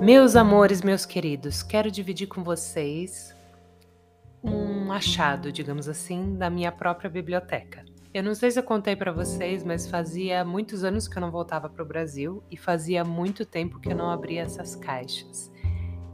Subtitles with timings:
[0.00, 3.36] Meus amores, meus queridos, quero dividir com vocês
[4.42, 7.84] um achado, digamos assim, da minha própria biblioteca.
[8.14, 11.30] Eu não sei se eu contei para vocês, mas fazia muitos anos que eu não
[11.30, 15.52] voltava para o Brasil e fazia muito tempo que eu não abria essas caixas.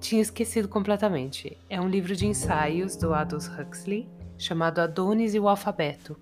[0.01, 1.57] Tinha esquecido completamente.
[1.71, 6.19] É um livro de ensaios do Aldous Huxley chamado Adonis e o Alfabeto.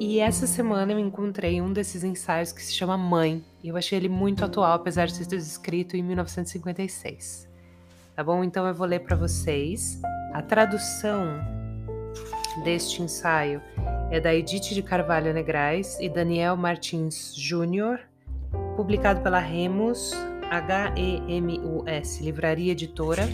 [0.00, 3.98] E essa semana eu encontrei um desses ensaios que se chama Mãe, e eu achei
[3.98, 7.48] ele muito atual, apesar de ser escrito em 1956.
[8.16, 8.42] Tá bom?
[8.44, 10.00] Então eu vou ler para vocês.
[10.32, 11.40] A tradução
[12.64, 13.62] deste ensaio
[14.10, 18.00] é da Edith de Carvalho Negrais e Daniel Martins Júnior,
[18.76, 20.12] publicado pela Remus,
[20.50, 23.28] H-E-M-U-S, Livraria Editora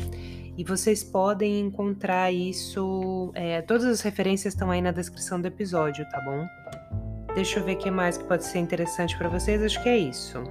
[0.56, 3.30] e vocês podem encontrar isso.
[3.34, 6.46] É, todas as referências estão aí na descrição do episódio, tá bom?
[7.36, 9.62] Deixa eu ver o que mais que pode ser interessante para vocês.
[9.62, 10.42] Acho que é isso.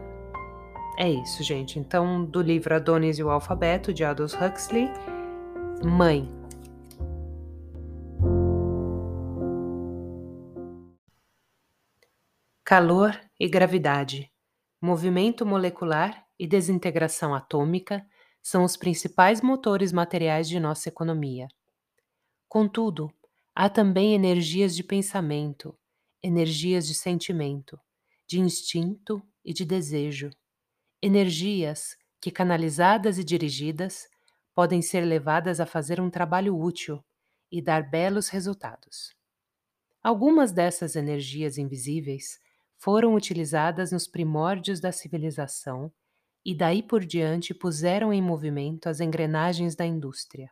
[0.99, 1.79] É isso, gente.
[1.79, 4.87] Então, do livro Adonis e o Alfabeto, de Aldous Huxley,
[5.83, 6.29] Mãe.
[12.63, 14.31] Calor e gravidade,
[14.79, 18.05] movimento molecular e desintegração atômica
[18.43, 21.47] são os principais motores materiais de nossa economia.
[22.47, 23.11] Contudo,
[23.55, 25.75] há também energias de pensamento,
[26.25, 27.79] energias de sentimento,
[28.27, 30.31] de instinto e de desejo.
[30.99, 34.07] Energias que, canalizadas e dirigidas,
[34.51, 37.05] podem ser levadas a fazer um trabalho útil
[37.51, 39.15] e dar belos resultados.
[40.01, 42.39] Algumas dessas energias invisíveis
[42.75, 45.93] foram utilizadas nos primórdios da civilização
[46.43, 50.51] e daí por diante puseram em movimento as engrenagens da indústria.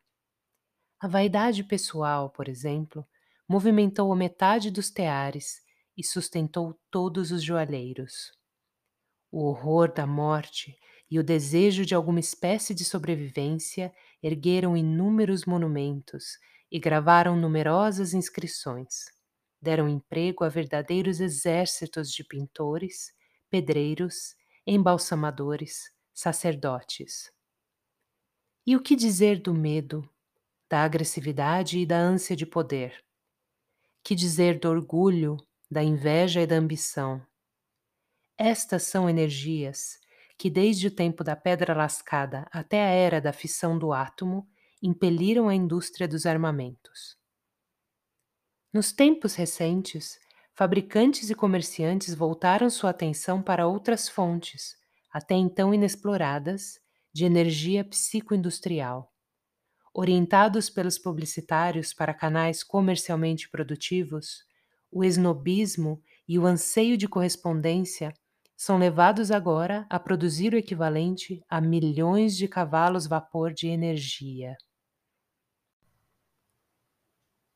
[1.00, 3.04] A vaidade pessoal, por exemplo,
[3.54, 5.62] movimentou a metade dos teares
[5.96, 8.32] e sustentou todos os joalheiros.
[9.32, 10.76] O horror da morte
[11.10, 13.94] e o desejo de alguma espécie de sobrevivência
[14.24, 16.40] ergueram inúmeros monumentos
[16.72, 19.06] e gravaram numerosas inscrições.
[19.62, 23.14] Deram emprego a verdadeiros exércitos de pintores,
[23.52, 24.34] pedreiros
[24.66, 27.32] embalsamadores, sacerdotes.
[28.66, 30.10] E o que dizer do medo,
[30.68, 33.03] da agressividade e da ânsia de poder?
[34.06, 35.38] Que dizer do orgulho,
[35.72, 37.26] da inveja e da ambição?
[38.38, 39.98] Estas são energias
[40.38, 44.46] que, desde o tempo da pedra lascada até a era da fissão do átomo,
[44.82, 47.18] impeliram a indústria dos armamentos.
[48.74, 50.20] Nos tempos recentes,
[50.54, 54.76] fabricantes e comerciantes voltaram sua atenção para outras fontes,
[55.14, 56.78] até então inexploradas,
[57.14, 59.13] de energia psicoindustrial.
[59.96, 64.44] Orientados pelos publicitários para canais comercialmente produtivos,
[64.92, 68.12] o esnobismo e o anseio de correspondência
[68.58, 74.58] são levados agora a produzir o equivalente a milhões de cavalos vapor de energia.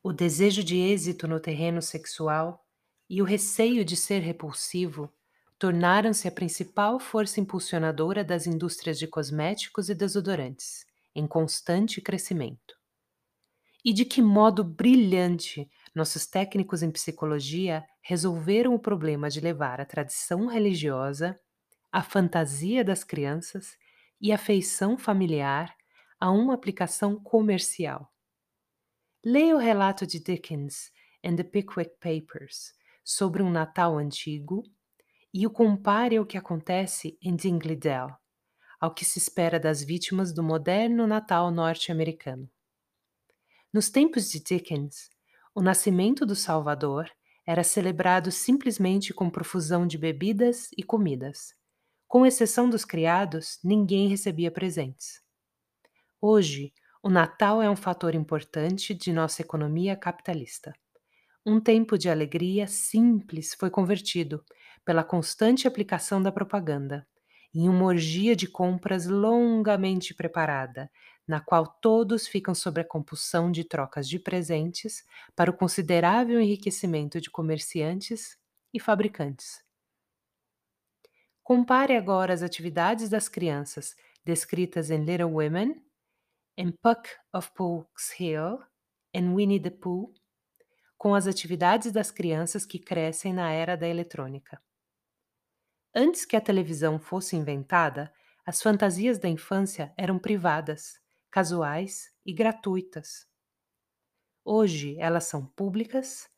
[0.00, 2.64] O desejo de êxito no terreno sexual
[3.10, 5.12] e o receio de ser repulsivo
[5.58, 10.86] tornaram-se a principal força impulsionadora das indústrias de cosméticos e desodorantes,
[11.18, 12.76] em constante crescimento.
[13.84, 19.84] E de que modo brilhante nossos técnicos em psicologia resolveram o problema de levar a
[19.84, 21.38] tradição religiosa,
[21.90, 23.76] a fantasia das crianças
[24.20, 25.74] e a feição familiar
[26.20, 28.12] a uma aplicação comercial.
[29.24, 30.90] Leia o relato de Dickens
[31.24, 32.72] and the Pickwick Papers
[33.04, 34.62] sobre um Natal antigo
[35.34, 38.10] e o compare ao que acontece em Dingley Dell,
[38.80, 42.48] ao que se espera das vítimas do moderno Natal norte-americano.
[43.72, 45.10] Nos tempos de Dickens,
[45.54, 47.10] o nascimento do Salvador
[47.46, 51.54] era celebrado simplesmente com profusão de bebidas e comidas.
[52.06, 55.22] Com exceção dos criados, ninguém recebia presentes.
[56.20, 56.72] Hoje,
[57.02, 60.74] o Natal é um fator importante de nossa economia capitalista.
[61.44, 64.44] Um tempo de alegria simples foi convertido,
[64.84, 67.06] pela constante aplicação da propaganda,
[67.58, 70.88] em uma orgia de compras longamente preparada,
[71.26, 77.20] na qual todos ficam sob a compulsão de trocas de presentes para o considerável enriquecimento
[77.20, 78.38] de comerciantes
[78.72, 79.60] e fabricantes.
[81.42, 85.82] Compare agora as atividades das crianças descritas em Little Women,
[86.56, 88.60] em Puck of Pook's Hill,
[89.12, 90.14] em Winnie the Pooh
[90.96, 94.60] com as atividades das crianças que crescem na era da eletrônica.
[95.94, 98.10] Antes que a televisão fosse inventada,
[98.46, 100.98] as fantasias da infância eram privadas,
[101.30, 103.26] casuais e gratuitas.
[104.44, 106.28] Hoje elas são públicas,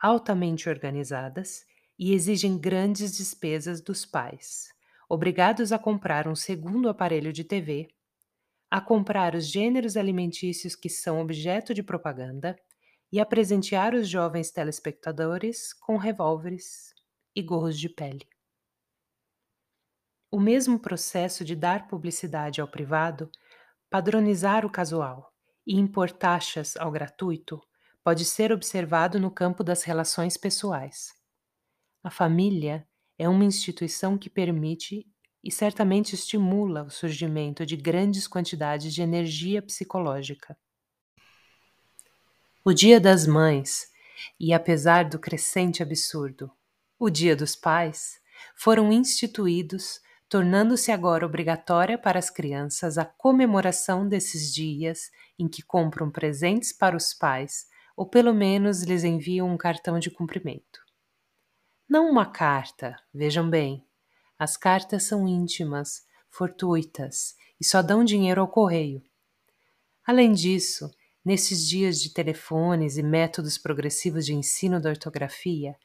[0.00, 1.64] altamente organizadas
[1.98, 4.68] e exigem grandes despesas dos pais,
[5.08, 7.88] obrigados a comprar um segundo aparelho de TV,
[8.70, 12.56] a comprar os gêneros alimentícios que são objeto de propaganda
[13.12, 16.94] e a presentear os jovens telespectadores com revólveres
[17.36, 18.29] e gorros de pele.
[20.30, 23.30] O mesmo processo de dar publicidade ao privado,
[23.90, 25.32] padronizar o casual
[25.66, 27.60] e impor taxas ao gratuito
[28.04, 31.12] pode ser observado no campo das relações pessoais.
[32.02, 32.86] A família
[33.18, 35.06] é uma instituição que permite
[35.42, 40.56] e certamente estimula o surgimento de grandes quantidades de energia psicológica.
[42.64, 43.90] O Dia das Mães,
[44.38, 46.50] e apesar do crescente absurdo,
[46.98, 48.20] o Dia dos Pais,
[48.54, 50.00] foram instituídos,
[50.30, 56.96] tornando-se agora obrigatória para as crianças a comemoração desses dias em que compram presentes para
[56.96, 60.80] os pais ou pelo menos lhes enviam um cartão de cumprimento.
[61.86, 63.84] Não uma carta, vejam bem.
[64.38, 69.02] As cartas são íntimas, fortuitas e só dão dinheiro ao correio.
[70.06, 70.90] Além disso,
[71.22, 75.76] Nesses dias de telefones e métodos progressivos de ensino da ortografia,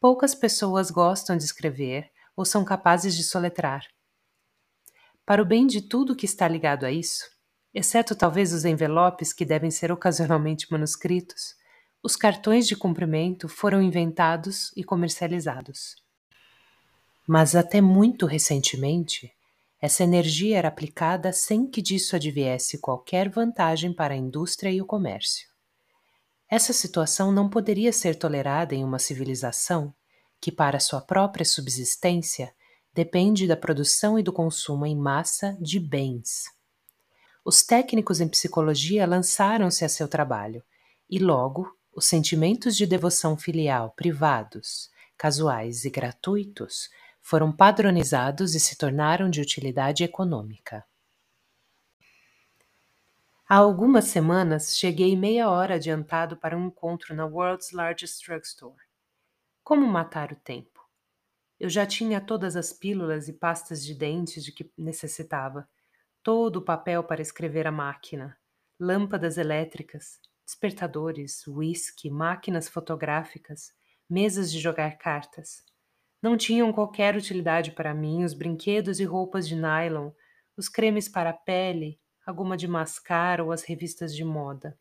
[0.00, 3.84] poucas pessoas gostam de escrever ou são capazes de soletrar.
[5.26, 7.24] Para o bem de tudo que está ligado a isso,
[7.72, 11.54] exceto talvez os envelopes que devem ser ocasionalmente manuscritos,
[12.02, 15.96] os cartões de cumprimento foram inventados e comercializados.
[17.26, 19.32] Mas até muito recentemente,
[19.80, 24.86] essa energia era aplicada sem que disso adviesse qualquer vantagem para a indústria e o
[24.86, 25.48] comércio.
[26.50, 29.94] Essa situação não poderia ser tolerada em uma civilização
[30.38, 32.52] que, para sua própria subsistência,
[32.94, 36.44] depende da produção e do consumo em massa de bens.
[37.44, 40.62] Os técnicos em psicologia lançaram-se a seu trabalho
[41.10, 46.88] e, logo, os sentimentos de devoção filial privados, casuais e gratuitos
[47.20, 50.84] foram padronizados e se tornaram de utilidade econômica.
[53.48, 58.82] Há algumas semanas cheguei meia hora adiantado para um encontro na World's Largest Drugstore.
[59.62, 60.73] Como matar o tempo?
[61.58, 65.68] Eu já tinha todas as pílulas e pastas de dentes de que necessitava,
[66.22, 68.36] todo o papel para escrever a máquina,
[68.78, 73.72] lâmpadas elétricas, despertadores, whisky, máquinas fotográficas,
[74.08, 75.64] mesas de jogar cartas.
[76.20, 80.10] Não tinham qualquer utilidade para mim os brinquedos e roupas de nylon,
[80.56, 84.78] os cremes para a pele, a goma de mascar ou as revistas de moda.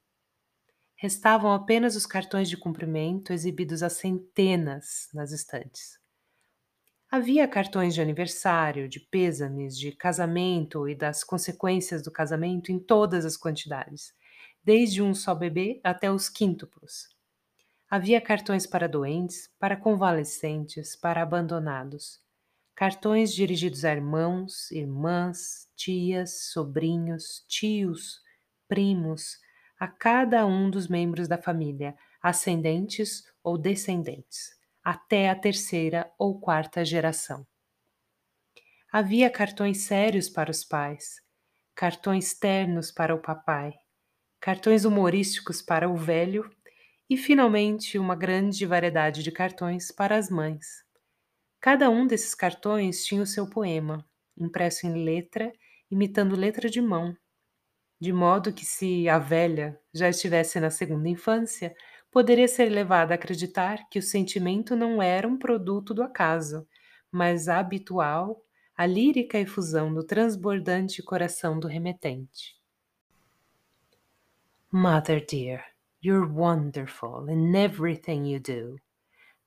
[0.95, 6.02] Restavam apenas os cartões de cumprimento exibidos a centenas nas estantes.
[7.15, 13.23] Havia cartões de aniversário, de pêsames, de casamento e das consequências do casamento em todas
[13.23, 14.15] as quantidades,
[14.63, 17.07] desde um só bebê até os quíntuplos.
[17.87, 22.19] Havia cartões para doentes, para convalescentes, para abandonados.
[22.73, 28.23] Cartões dirigidos a irmãos, irmãs, tias, sobrinhos, tios,
[28.67, 29.37] primos,
[29.79, 36.83] a cada um dos membros da família, ascendentes ou descendentes, até a terceira ou quarta
[36.85, 37.45] geração.
[38.91, 41.15] Havia cartões sérios para os pais,
[41.75, 43.73] cartões ternos para o papai,
[44.41, 46.49] cartões humorísticos para o velho
[47.09, 50.83] e, finalmente, uma grande variedade de cartões para as mães.
[51.61, 54.05] Cada um desses cartões tinha o seu poema,
[54.37, 55.53] impresso em letra,
[55.91, 57.15] imitando letra de mão,
[57.99, 61.75] de modo que, se a velha já estivesse na segunda infância,
[62.13, 66.67] poderia ser levada a acreditar que o sentimento não era um produto do acaso,
[67.11, 68.45] mas habitual,
[68.77, 72.55] a lírica efusão do transbordante coração do remetente.
[74.71, 75.73] Mother dear,
[76.05, 78.77] You're wonderful in everything you do.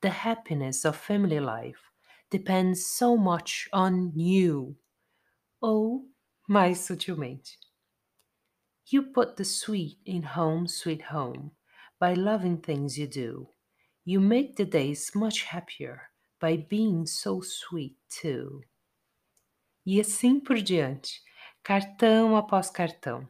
[0.01, 1.93] The happiness of family life
[2.31, 4.77] depends so much on you.
[5.63, 6.09] Ou,
[6.49, 7.59] mais sutilmente,
[8.91, 11.51] you put the sweet in home, sweet home,
[12.01, 13.49] by loving things you do.
[14.05, 16.11] You make the days much happier
[16.41, 18.63] by being so sweet too.
[19.85, 21.23] E assim por diante,
[21.63, 23.29] cartão após cartão.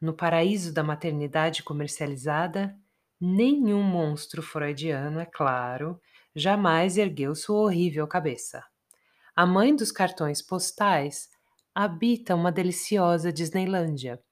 [0.00, 2.74] No paraíso da maternidade comercializada,
[3.20, 6.00] nenhum monstro freudiano, é claro,
[6.34, 8.64] jamais ergueu sua horrível cabeça.
[9.36, 11.28] A mãe dos cartões postais
[11.74, 14.22] habita uma deliciosa Disneylândia,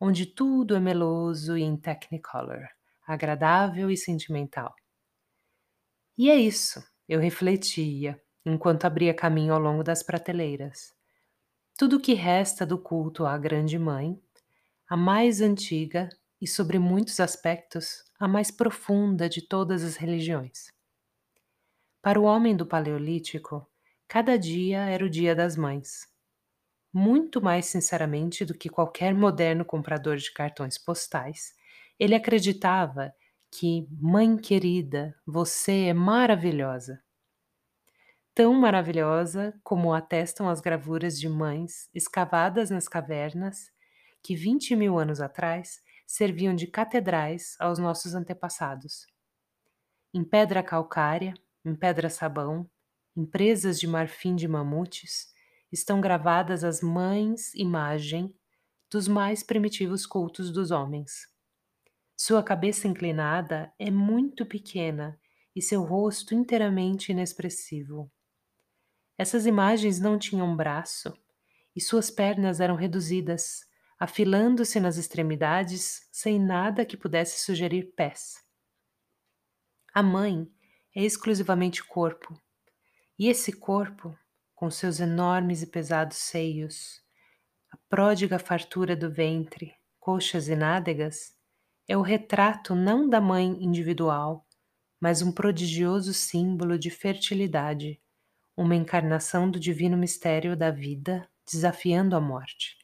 [0.00, 2.66] onde tudo é meloso e em Technicolor,
[3.08, 4.74] agradável e sentimental.
[6.16, 10.94] E é isso, eu refletia, enquanto abria caminho ao longo das prateleiras.
[11.76, 14.20] Tudo o que resta do culto à Grande Mãe
[14.88, 16.08] a mais antiga
[16.40, 20.72] e, sobre muitos aspectos, a mais profunda de todas as religiões.
[22.00, 23.66] Para o homem do Paleolítico,
[24.08, 26.08] Cada dia era o dia das mães.
[26.90, 31.54] Muito mais sinceramente do que qualquer moderno comprador de cartões postais,
[31.98, 33.12] ele acreditava
[33.50, 37.02] que, mãe querida, você é maravilhosa.
[38.34, 43.70] Tão maravilhosa como atestam as gravuras de mães escavadas nas cavernas
[44.22, 49.06] que 20 mil anos atrás serviam de catedrais aos nossos antepassados.
[50.14, 52.68] Em pedra calcária, em pedra sabão,
[53.16, 55.32] em presas de marfim de mamutes,
[55.72, 58.34] estão gravadas as mães imagem
[58.90, 61.26] dos mais primitivos cultos dos homens.
[62.20, 65.16] Sua cabeça inclinada é muito pequena
[65.54, 68.10] e seu rosto inteiramente inexpressivo.
[69.16, 71.16] Essas imagens não tinham braço
[71.76, 73.60] e suas pernas eram reduzidas,
[74.00, 78.34] afilando-se nas extremidades sem nada que pudesse sugerir pés.
[79.94, 80.50] A mãe
[80.96, 82.36] é exclusivamente corpo,
[83.16, 84.18] e esse corpo,
[84.56, 87.00] com seus enormes e pesados seios,
[87.70, 91.37] a pródiga fartura do ventre, coxas e nádegas,
[91.88, 94.46] é o retrato não da mãe individual,
[95.00, 98.00] mas um prodigioso símbolo de fertilidade,
[98.56, 102.78] uma encarnação do divino mistério da vida desafiando a morte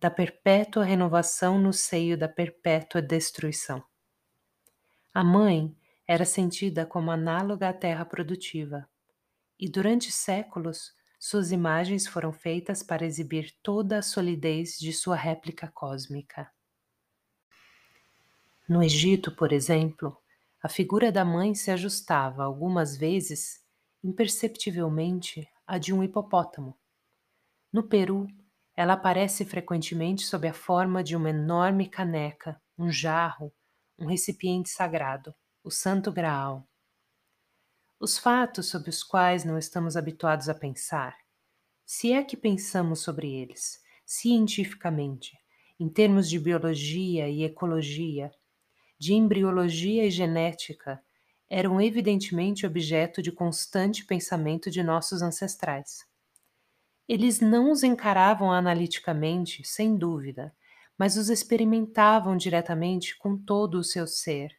[0.00, 3.84] da perpétua renovação no seio da perpétua destruição.
[5.12, 5.76] A mãe
[6.08, 8.88] era sentida como análoga à terra produtiva,
[9.58, 15.68] e durante séculos suas imagens foram feitas para exibir toda a solidez de sua réplica
[15.68, 16.50] cósmica.
[18.70, 20.16] No Egito, por exemplo,
[20.62, 23.64] a figura da mãe se ajustava algumas vezes
[24.00, 26.78] imperceptivelmente à de um hipopótamo.
[27.72, 28.28] No Peru,
[28.76, 33.52] ela aparece frequentemente sob a forma de uma enorme caneca, um jarro,
[33.98, 35.34] um recipiente sagrado,
[35.64, 36.64] o Santo Graal.
[37.98, 41.16] Os fatos sobre os quais não estamos habituados a pensar,
[41.84, 45.36] se é que pensamos sobre eles, cientificamente,
[45.76, 48.30] em termos de biologia e ecologia,
[49.00, 51.02] de embriologia e genética,
[51.48, 56.06] eram evidentemente objeto de constante pensamento de nossos ancestrais.
[57.08, 60.54] Eles não os encaravam analiticamente, sem dúvida,
[60.98, 64.54] mas os experimentavam diretamente com todo o seu ser,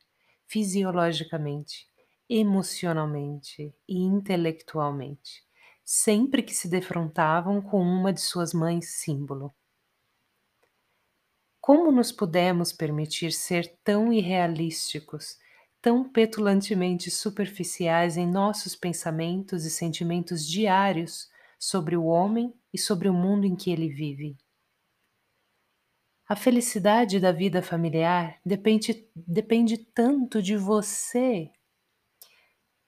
[0.47, 1.87] fisiologicamente,
[2.27, 5.43] emocionalmente e intelectualmente,
[5.83, 9.53] sempre que se defrontavam com uma de suas mães símbolo.
[11.61, 15.37] Como nos pudemos permitir ser tão irrealísticos,
[15.79, 23.13] tão petulantemente superficiais em nossos pensamentos e sentimentos diários sobre o homem e sobre o
[23.13, 24.35] mundo em que ele vive.
[26.27, 31.51] A felicidade da vida familiar depende, depende tanto de você.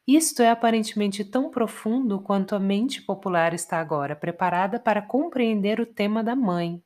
[0.08, 5.86] Isto é aparentemente tão profundo quanto a mente popular está agora preparada para compreender o
[5.86, 6.84] tema da mãe.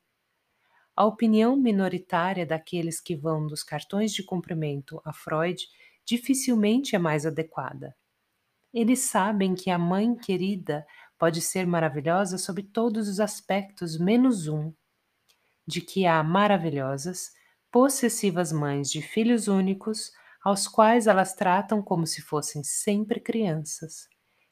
[0.98, 5.64] A opinião minoritária daqueles que vão dos cartões de cumprimento a Freud
[6.04, 7.94] dificilmente é mais adequada.
[8.74, 10.84] Eles sabem que a mãe querida
[11.16, 14.72] pode ser maravilhosa sob todos os aspectos, menos um:
[15.64, 17.30] de que há maravilhosas,
[17.70, 20.10] possessivas mães de filhos únicos,
[20.42, 24.08] aos quais elas tratam como se fossem sempre crianças,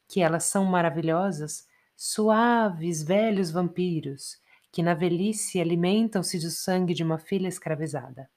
[0.07, 4.46] que elas são maravilhosas, suaves velhos vampiros,
[4.77, 8.29] que na velhice alimentam-se do sangue de uma filha escravizada.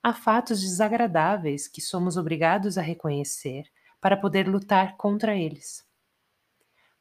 [0.00, 3.64] Há fatos desagradáveis que somos obrigados a reconhecer
[4.00, 5.88] para poder lutar contra eles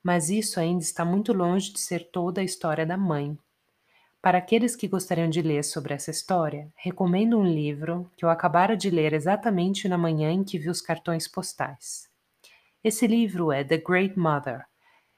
[0.07, 3.37] mas isso ainda está muito longe de ser toda a história da mãe.
[4.21, 8.77] Para aqueles que gostariam de ler sobre essa história, recomendo um livro que eu acabara
[8.77, 12.09] de ler exatamente na manhã em que vi os cartões postais.
[12.81, 14.65] Esse livro é The Great Mother,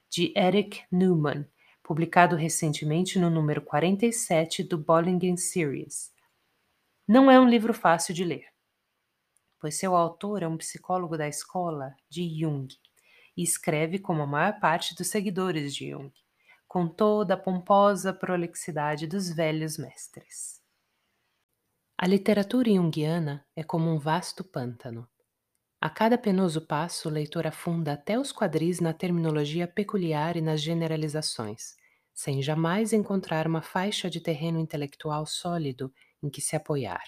[0.09, 1.45] de Eric Newman,
[1.89, 6.13] publicado recentemente no número 47 do Bollingen Series.
[7.07, 8.45] Não é um livro fácil de ler,
[9.59, 12.67] pois seu autor é um psicólogo da escola de Jung
[13.35, 16.13] e escreve como a maior parte dos seguidores de Jung,
[16.67, 20.61] com toda a pomposa prolixidade dos velhos mestres.
[21.97, 25.09] A literatura junguiana é como um vasto pântano.
[25.81, 30.61] A cada penoso passo, o leitor afunda até os quadris na terminologia peculiar e nas
[30.61, 31.78] generalizações,
[32.19, 35.89] sem jamais encontrar uma faixa de terreno intelectual sólido
[36.21, 37.01] em que se apoiar.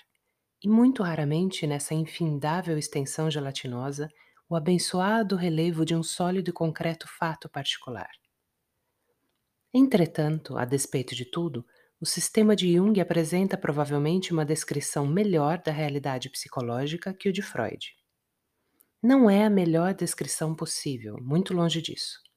[0.63, 4.07] E muito raramente, nessa infindável extensão gelatinosa,
[4.47, 8.09] o abençoado relevo de um sólido e concreto fato particular.
[9.73, 11.65] Entretanto, a despeito de tudo,
[11.99, 17.41] o sistema de Jung apresenta provavelmente uma descrição melhor da realidade psicológica que o de
[17.41, 17.93] Freud.
[19.03, 22.30] Não é a melhor descrição possível, muito longe disso.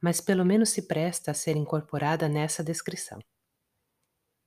[0.00, 3.18] Mas pelo menos se presta a ser incorporada nessa descrição.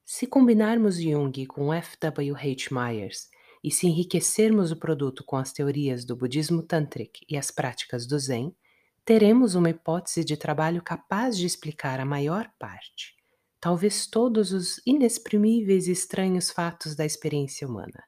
[0.05, 1.98] Se combinarmos Jung com F.
[2.00, 2.36] W.
[2.36, 2.67] H.
[2.72, 3.29] Myers
[3.63, 8.17] e se enriquecermos o produto com as teorias do budismo tântrico e as práticas do
[8.17, 8.55] Zen,
[9.05, 13.15] teremos uma hipótese de trabalho capaz de explicar a maior parte,
[13.60, 18.03] talvez todos os inexprimíveis e estranhos fatos da experiência humana,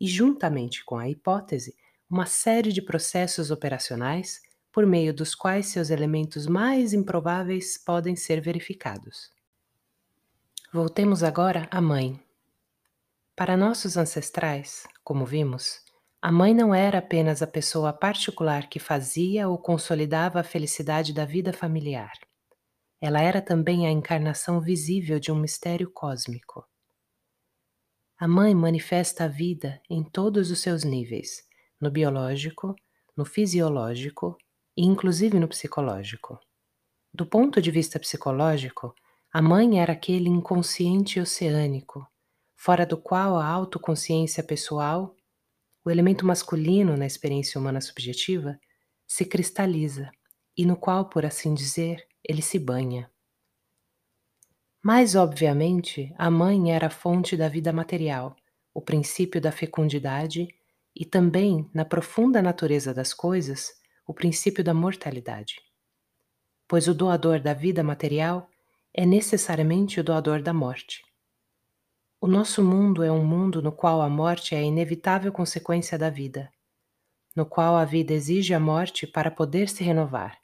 [0.00, 1.74] e juntamente com a hipótese,
[2.08, 4.40] uma série de processos operacionais
[4.72, 9.30] por meio dos quais seus elementos mais improváveis podem ser verificados.
[10.72, 12.20] Voltemos agora à mãe.
[13.34, 15.80] Para nossos ancestrais, como vimos,
[16.22, 21.24] a mãe não era apenas a pessoa particular que fazia ou consolidava a felicidade da
[21.24, 22.12] vida familiar.
[23.00, 26.64] Ela era também a encarnação visível de um mistério cósmico.
[28.18, 31.42] A mãe manifesta a vida em todos os seus níveis,
[31.80, 32.76] no biológico,
[33.16, 34.36] no fisiológico
[34.76, 36.38] inclusive no psicológico.
[37.12, 38.94] Do ponto de vista psicológico,
[39.32, 42.06] a mãe era aquele inconsciente oceânico,
[42.56, 45.16] fora do qual a autoconsciência pessoal
[45.84, 48.58] o elemento masculino na experiência humana subjetiva
[49.06, 50.10] se cristaliza
[50.56, 53.10] e no qual, por assim dizer, ele se banha.
[54.82, 58.36] Mais obviamente, a mãe era a fonte da vida material,
[58.74, 60.48] o princípio da fecundidade
[60.94, 63.79] e também, na profunda natureza das coisas,
[64.10, 65.62] o princípio da mortalidade.
[66.66, 68.50] Pois o doador da vida material
[68.92, 71.04] é necessariamente o doador da morte.
[72.20, 76.10] O nosso mundo é um mundo no qual a morte é a inevitável consequência da
[76.10, 76.50] vida,
[77.36, 80.40] no qual a vida exige a morte para poder se renovar.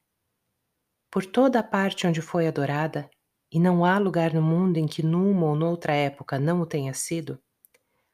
[1.11, 3.11] Por toda a parte onde foi adorada,
[3.51, 6.95] e não há lugar no mundo em que numa ou noutra época não o tenha
[6.95, 7.37] sido,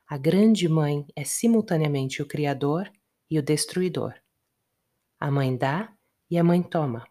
[0.09, 2.90] a Grande Mãe é simultaneamente o Criador
[3.30, 4.22] e o Destruidor.
[5.23, 5.88] A Mãe dá
[6.29, 7.07] e a Mãe toma.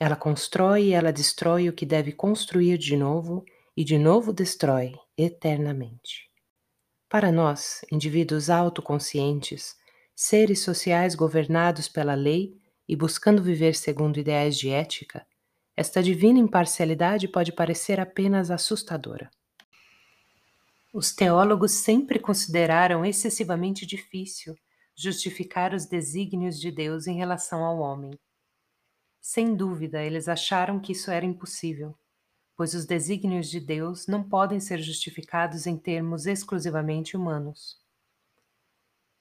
[0.00, 3.44] Ela constrói e ela destrói o que deve construir de novo
[3.76, 6.30] e de novo destrói eternamente.
[7.06, 9.76] Para nós, indivíduos autoconscientes,
[10.16, 12.56] seres sociais governados pela lei
[12.88, 15.26] e buscando viver segundo ideais de ética,
[15.76, 19.30] esta divina imparcialidade pode parecer apenas assustadora.
[20.94, 24.56] Os teólogos sempre consideraram excessivamente difícil
[24.94, 28.12] justificar os desígnios de Deus em relação ao homem.
[29.20, 31.96] Sem dúvida, eles acharam que isso era impossível
[32.56, 37.80] pois os desígnios de Deus não podem ser justificados em termos exclusivamente humanos.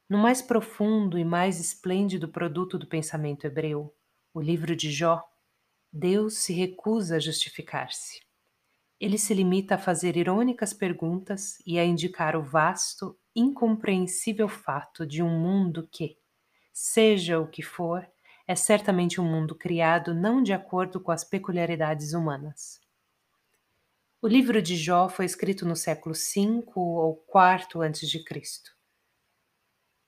[0.08, 3.96] No mais profundo e mais esplêndido produto do pensamento hebreu,
[4.34, 5.24] o livro de Jó,
[5.92, 8.22] Deus se recusa a justificar-se.
[9.04, 15.22] Ele se limita a fazer irônicas perguntas e a indicar o vasto, incompreensível fato de
[15.22, 16.18] um mundo que,
[16.72, 18.10] seja o que for,
[18.48, 22.80] é certamente um mundo criado não de acordo com as peculiaridades humanas.
[24.22, 28.24] O livro de Jó foi escrito no século V ou IV a.C.,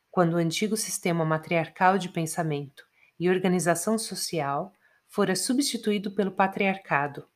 [0.09, 2.85] quando o antigo sistema matriarcal de pensamento
[3.19, 4.71] e organização social
[5.09, 7.27] fora substituído pelo patriarcado,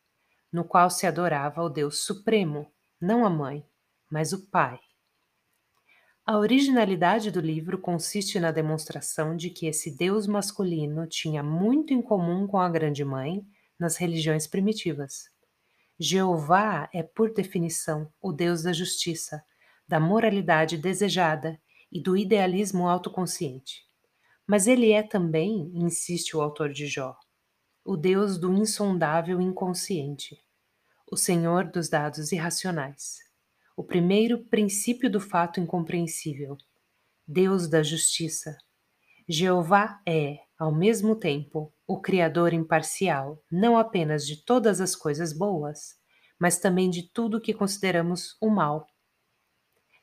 [0.52, 3.66] no qual se adorava o Deus Supremo, não a mãe,
[4.12, 4.80] mas o pai.
[6.26, 12.02] A originalidade do livro consiste na demonstração de que esse Deus masculino tinha muito em
[12.02, 13.44] comum com a Grande Mãe
[13.80, 15.30] nas religiões primitivas
[16.00, 19.44] Jeová é, por definição, o Deus da justiça,
[19.86, 21.60] da moralidade desejada
[21.92, 23.84] e do idealismo autoconsciente.
[24.48, 27.18] Mas ele é também, insiste o autor de Jó,
[27.90, 30.40] o Deus do insondável inconsciente,
[31.12, 33.18] o Senhor dos dados irracionais,
[33.76, 36.56] o primeiro princípio do fato incompreensível,
[37.28, 38.56] Deus da justiça.
[39.28, 45.96] Jeová é, ao mesmo tempo, o Criador imparcial, não apenas de todas as coisas boas,
[46.40, 48.86] mas também de tudo que consideramos o mal.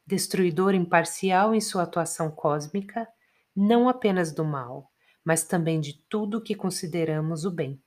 [0.04, 3.06] Destruidor imparcial em sua atuação cósmica,
[3.54, 4.90] não apenas do mal,
[5.26, 7.82] mas também de tudo que consideramos o bem.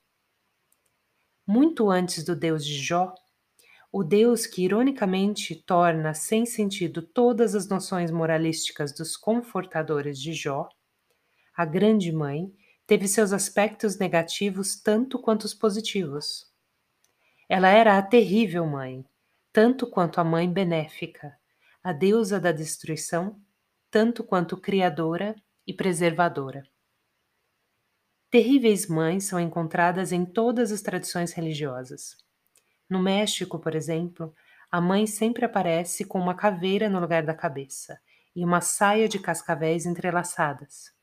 [1.47, 3.15] Muito antes do Deus de Jó,
[3.89, 10.67] o Deus que ironicamente torna sem sentido todas as noções moralísticas dos confortadores de Jó,
[11.55, 12.51] a Grande Mãe
[12.85, 16.45] teve seus aspectos negativos tanto quanto os positivos.
[17.47, 19.05] Ela era a terrível mãe,
[19.53, 21.33] tanto quanto a mãe benéfica,
[21.81, 23.39] a deusa da destruição,
[23.89, 25.33] tanto quanto criadora
[25.65, 26.63] e preservadora.
[28.31, 32.15] Terríveis mães são encontradas em todas as tradições religiosas.
[32.89, 34.33] No México, por exemplo,
[34.71, 37.99] a mãe sempre aparece com uma caveira no lugar da cabeça
[38.35, 40.93] e uma saia de cascavéis entrelaçadas.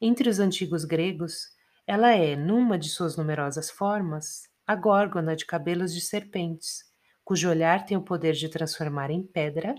[0.00, 1.48] Entre os antigos gregos,
[1.86, 6.84] Ela é, numa de suas numerosas formas, a górgona de cabelos de serpentes,
[7.24, 9.74] cujo olhar tem o poder de transformar em pedra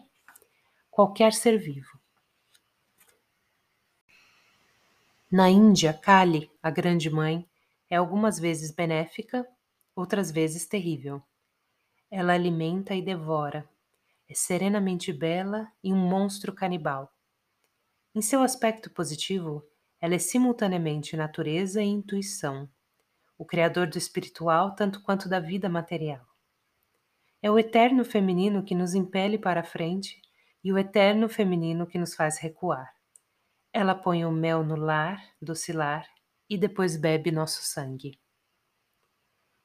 [0.89, 2.00] qualquer ser vivo.
[5.31, 7.47] Na Índia, Kali, a grande mãe,
[7.89, 9.47] é algumas vezes benéfica,
[9.95, 11.23] outras vezes terrível.
[12.11, 13.65] Ela alimenta e devora,
[14.27, 17.09] é serenamente bela e um monstro canibal.
[18.13, 19.63] Em seu aspecto positivo,
[20.01, 22.69] ela é simultaneamente natureza e intuição,
[23.37, 26.25] o criador do espiritual tanto quanto da vida material.
[27.41, 30.21] É o eterno feminino que nos impele para a frente
[30.61, 32.91] e o eterno feminino que nos faz recuar.
[33.73, 36.05] Ela põe o mel no lar, docilar,
[36.49, 38.19] e depois bebe nosso sangue.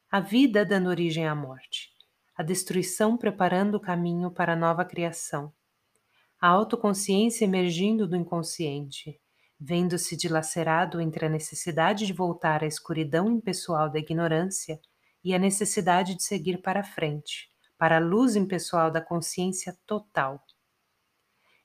[0.08, 1.90] A vida dando origem à morte,
[2.36, 5.52] a destruição preparando o caminho para a nova criação,
[6.40, 9.20] a autoconsciência emergindo do inconsciente,
[9.58, 14.78] vendo-se dilacerado entre a necessidade de voltar à escuridão impessoal da ignorância
[15.24, 20.40] e a necessidade de seguir para a frente, para a luz impessoal da consciência total.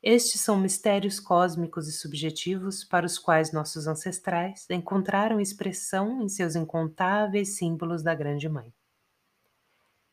[0.04, 6.56] Estes são mistérios cósmicos e subjetivos para os quais nossos ancestrais encontraram expressão em seus
[6.56, 8.74] incontáveis símbolos da Grande Mãe.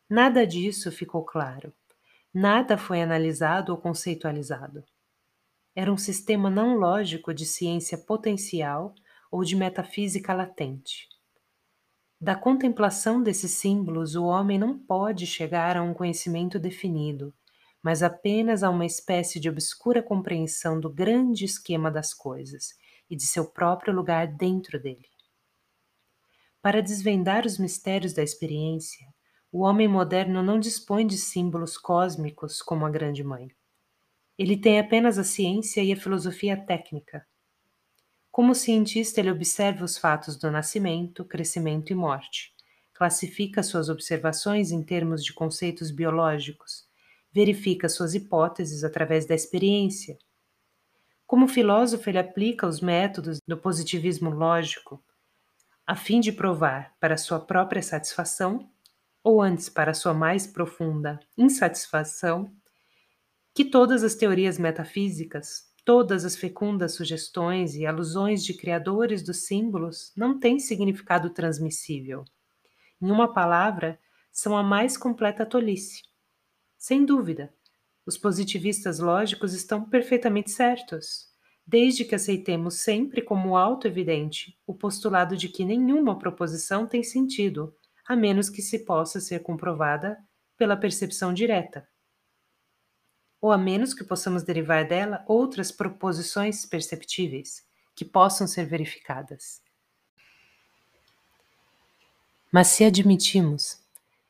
[0.07, 1.73] Nada disso ficou claro,
[2.31, 4.83] nada foi analisado ou conceitualizado.
[5.75, 8.93] Era um sistema não lógico de ciência potencial
[9.31, 11.07] ou de metafísica latente.
[12.21, 17.33] Da contemplação desses símbolos, o homem não pode chegar a um conhecimento definido,
[17.81, 22.73] mas apenas a uma espécie de obscura compreensão do grande esquema das coisas
[23.09, 25.07] e de seu próprio lugar dentro dele.
[26.61, 29.07] Para desvendar os mistérios da experiência,
[29.51, 33.49] o homem moderno não dispõe de símbolos cósmicos como a Grande Mãe.
[34.37, 37.25] Ele tem apenas a ciência e a filosofia técnica.
[38.29, 42.53] Como cientista, ele observa os fatos do nascimento, crescimento e morte,
[42.93, 46.88] classifica suas observações em termos de conceitos biológicos
[47.31, 50.17] verifica suas hipóteses através da experiência.
[51.27, 55.03] Como filósofo, ele aplica os métodos do positivismo lógico
[55.89, 58.69] a fim de provar para sua própria satisfação,
[59.23, 62.53] ou antes para sua mais profunda insatisfação,
[63.55, 70.13] que todas as teorias metafísicas, todas as fecundas sugestões e alusões de criadores dos símbolos
[70.15, 72.23] não têm significado transmissível.
[73.01, 73.99] Em uma palavra,
[74.31, 76.03] são a mais completa tolice.
[76.79, 77.53] Sem dúvida,
[78.05, 81.27] os positivistas lógicos estão perfeitamente certos,
[81.67, 87.75] desde que aceitemos sempre como auto-evidente o postulado de que nenhuma proposição tem sentido,
[88.07, 90.17] a menos que se possa ser comprovada
[90.57, 91.85] pela percepção direta,
[93.41, 97.61] ou a menos que possamos derivar dela outras proposições perceptíveis
[97.93, 99.61] que possam ser verificadas.
[102.49, 103.78] Mas se admitimos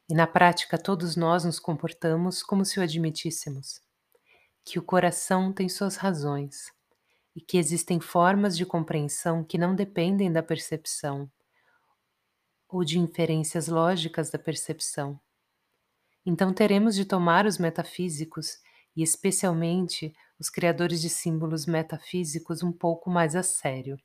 [0.09, 3.79] e na prática, todos nós nos comportamos como se o admitíssemos.
[4.65, 6.71] Que o coração tem suas razões
[7.35, 11.31] e que existem formas de compreensão que não dependem da percepção
[12.67, 15.19] ou de inferências lógicas da percepção.
[16.25, 18.57] Então teremos de tomar os metafísicos
[18.95, 23.95] e especialmente os criadores de símbolos metafísicos um pouco mais a sério.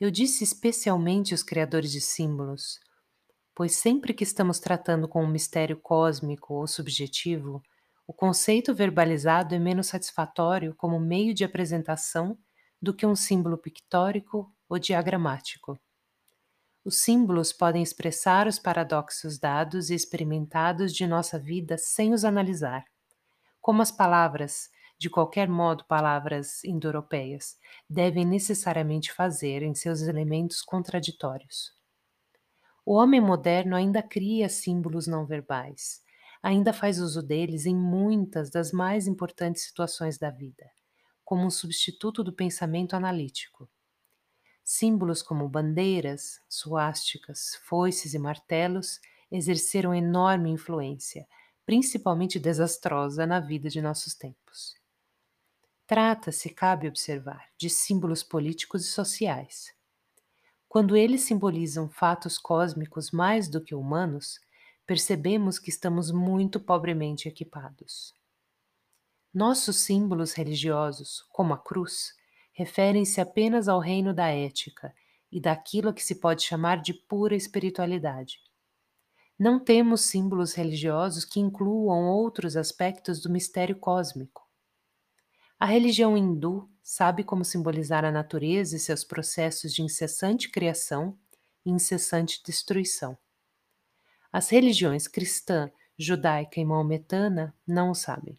[0.00, 2.80] Eu disse especialmente os criadores de símbolos,
[3.54, 7.62] pois sempre que estamos tratando com um mistério cósmico ou subjetivo,
[8.06, 12.36] o conceito verbalizado é menos satisfatório como meio de apresentação
[12.80, 15.78] do que um símbolo pictórico ou diagramático.
[16.84, 22.84] Os símbolos podem expressar os paradoxos dados e experimentados de nossa vida sem os analisar,
[23.60, 27.56] como as palavras, de qualquer modo palavras indo-europeias,
[27.88, 31.72] devem necessariamente fazer em seus elementos contraditórios.
[32.86, 36.02] O homem moderno ainda cria símbolos não verbais,
[36.42, 40.70] ainda faz uso deles em muitas das mais importantes situações da vida,
[41.24, 43.68] como um substituto do pensamento analítico.
[44.62, 51.26] Símbolos como bandeiras, suásticas, foices e martelos exerceram enorme influência,
[51.64, 54.74] principalmente desastrosa, na vida de nossos tempos.
[55.86, 59.74] Trata-se, cabe observar, de símbolos políticos e sociais.
[60.74, 64.40] Quando eles simbolizam fatos cósmicos mais do que humanos,
[64.84, 68.12] percebemos que estamos muito pobremente equipados.
[69.32, 72.12] Nossos símbolos religiosos, como a cruz,
[72.52, 74.92] referem-se apenas ao reino da ética
[75.30, 78.40] e daquilo que se pode chamar de pura espiritualidade.
[79.38, 84.43] Não temos símbolos religiosos que incluam outros aspectos do mistério cósmico.
[85.64, 91.16] A religião hindu sabe como simbolizar a natureza e seus processos de incessante criação
[91.64, 93.16] e incessante destruição.
[94.30, 98.38] As religiões cristã, judaica e maometana não o sabem.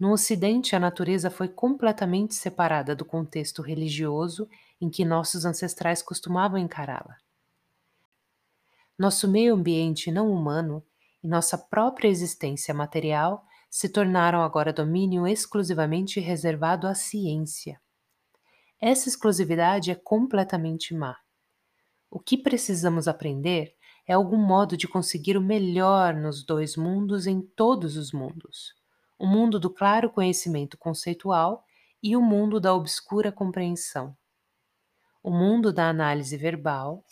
[0.00, 4.48] No Ocidente, a natureza foi completamente separada do contexto religioso
[4.80, 7.18] em que nossos ancestrais costumavam encará-la.
[8.98, 10.82] Nosso meio ambiente não humano
[11.22, 17.80] e nossa própria existência material se tornaram agora domínio exclusivamente reservado à ciência.
[18.78, 21.16] Essa exclusividade é completamente má.
[22.10, 23.74] O que precisamos aprender
[24.06, 28.74] é algum modo de conseguir o melhor nos dois mundos em todos os mundos:
[29.18, 31.64] o mundo do claro conhecimento conceitual
[32.02, 34.14] e o mundo da obscura compreensão,
[35.22, 37.02] o mundo da análise verbal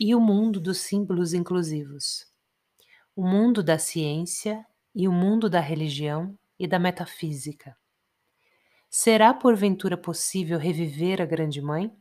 [0.00, 2.24] e o mundo dos símbolos inclusivos,
[3.14, 4.64] o mundo da ciência
[4.98, 7.76] e o mundo da religião e da metafísica.
[8.90, 11.96] Será porventura possível reviver a Grande Mãe?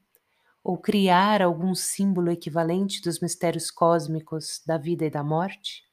[0.64, 5.84] Ou criar algum símbolo equivalente dos mistérios cósmicos da vida e da morte?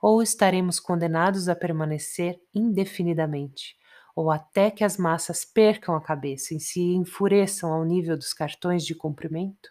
[0.00, 3.76] Ou estaremos condenados a permanecer indefinidamente,
[4.16, 8.84] ou até que as massas percam a cabeça e se enfureçam ao nível dos cartões
[8.84, 9.70] de cumprimento?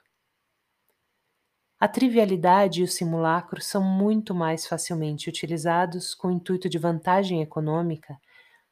[1.82, 7.42] A trivialidade e o simulacro são muito mais facilmente utilizados com o intuito de vantagem
[7.42, 8.20] econômica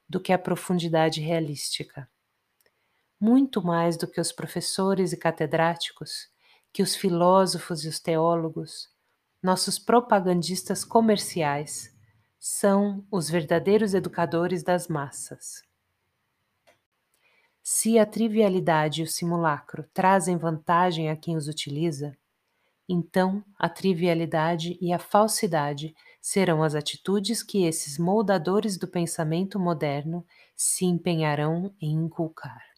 [0.07, 2.07] do que a profundidade realística.
[3.19, 6.29] Muito mais do que os professores e catedráticos,
[6.71, 8.91] que os filósofos e os teólogos,
[9.41, 11.91] nossos propagandistas comerciais
[12.37, 15.63] são os verdadeiros educadores das massas.
[17.63, 22.15] Se a trivialidade e o simulacro trazem vantagem a quem os utiliza,
[22.89, 30.25] então a trivialidade e a falsidade serão as atitudes que esses moldadores do pensamento moderno
[30.56, 32.68] se empenharão em inculcar.